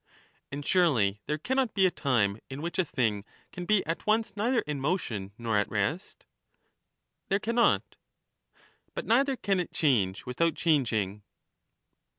And 0.51 0.65
surely 0.65 1.21
there 1.27 1.37
cannot 1.37 1.75
be 1.75 1.85
a 1.85 1.91
time 1.91 2.39
in 2.49 2.63
which 2.63 2.79
a 2.79 2.83
thing 2.85 3.23
can 3.51 3.65
be 3.67 3.85
at 3.85 4.07
once 4.07 4.35
neither 4.35 4.61
in 4.61 4.81
motion 4.81 5.31
nor 5.37 5.59
at 5.59 5.69
rest? 5.69 6.25
There 7.29 7.37
cannot. 7.37 7.83
But 8.95 9.05
neither 9.05 9.35
can 9.35 9.59
it 9.59 9.71
change 9.71 10.25
without 10.25 10.55
changing. 10.55 11.21